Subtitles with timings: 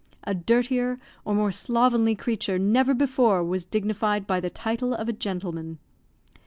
[0.23, 5.13] A dirtier or more slovenly creature never before was dignified by the title of a
[5.13, 5.77] gentleman.